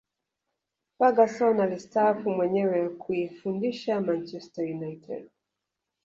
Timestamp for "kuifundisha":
2.89-4.01